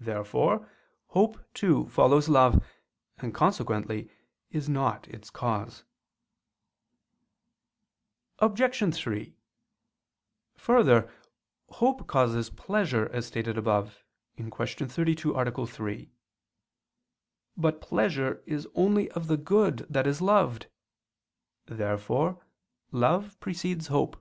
[0.00, 0.68] Therefore
[1.10, 2.66] hope, too, follows love,
[3.18, 4.10] and consequently
[4.50, 5.84] is not its cause.
[8.40, 8.92] Obj.
[8.96, 9.36] 3:
[10.56, 11.08] Further,
[11.68, 14.02] hope causes pleasure, as stated above
[14.36, 14.50] (Q.
[14.88, 15.66] 32, A.
[15.68, 16.10] 3).
[17.56, 20.66] But pleasure is only of the good that is loved.
[21.68, 22.44] Therefore
[22.90, 24.16] love precedes hope.